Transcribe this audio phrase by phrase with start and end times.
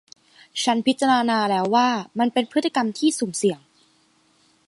[0.63, 1.89] ฉันพิจารณาแล้วว่า
[2.19, 3.59] มันเป็นพฤติกรรมที่สุ่มเสี่ยง